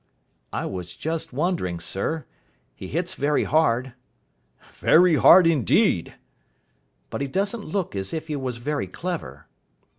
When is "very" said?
3.13-3.43, 4.79-5.13, 8.57-8.87